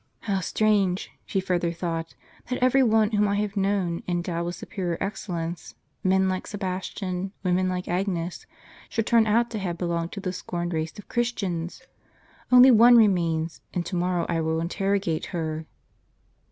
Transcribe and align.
"How 0.21 0.39
strange," 0.39 1.11
she 1.27 1.39
further 1.39 1.71
thought," 1.71 2.15
that 2.49 2.57
every 2.57 2.81
one 2.81 3.11
whom 3.11 3.27
I 3.27 3.35
have 3.35 3.55
known 3.55 4.01
endowed 4.07 4.47
with 4.47 4.55
superior 4.55 4.97
excellence, 4.99 5.75
men 6.03 6.27
like 6.27 6.47
Sebastian, 6.47 7.33
women 7.43 7.69
like 7.69 7.87
Agnes, 7.87 8.47
should 8.89 9.05
turn 9.05 9.27
out 9.27 9.51
to 9.51 9.59
have 9.59 9.77
belonged 9.77 10.11
to 10.13 10.19
the 10.19 10.33
scorned 10.33 10.73
race 10.73 10.97
of 10.97 11.07
Christians! 11.07 11.83
One 12.49 12.65
only 12.65 12.97
remains, 12.97 13.61
and 13.75 13.85
to 13.85 13.95
morrow 13.95 14.25
I 14.27 14.41
will 14.41 14.59
interrogate 14.59 15.25
her." 15.25 15.67